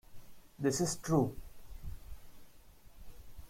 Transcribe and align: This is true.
This 0.57 0.81
is 0.81 0.95
true. 0.95 1.35